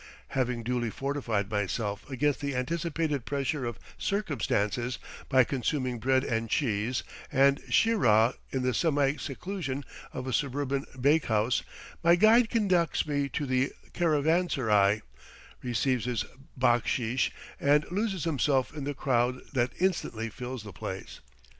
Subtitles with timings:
[0.29, 4.97] Having duly fortified myself against the anticipated pressure of circumstances
[5.29, 11.25] by consuming bread and cheese and sheerah in the semi seclusion of a suburban bake
[11.25, 11.61] house,
[12.03, 15.03] my guide conducts me to the caravanserai,
[15.61, 16.25] receives his
[16.59, 17.29] backsheesh,
[17.59, 21.19] and loses himself in the crowd that instantly fills the place.